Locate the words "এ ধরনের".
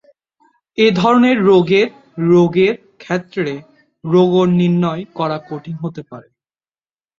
0.77-1.37